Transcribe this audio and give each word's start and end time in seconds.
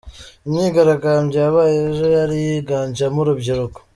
Imyigaragambyo 0.47 1.37
yabaye 1.45 1.75
ejo 1.89 2.05
yari 2.17 2.35
yiganjemo 2.45 3.17
urubyiruko. 3.21 3.79